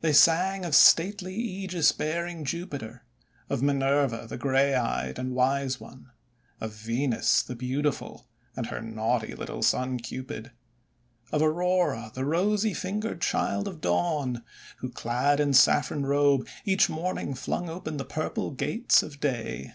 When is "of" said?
0.64-0.74, 3.50-3.60, 6.58-6.72, 11.30-11.42, 13.68-13.82, 19.02-19.20